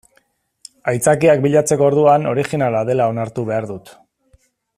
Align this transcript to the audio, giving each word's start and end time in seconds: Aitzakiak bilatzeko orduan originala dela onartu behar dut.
Aitzakiak 0.91 1.43
bilatzeko 1.43 1.85
orduan 1.89 2.25
originala 2.33 2.83
dela 2.91 3.11
onartu 3.15 3.45
behar 3.53 3.69
dut. 3.75 3.95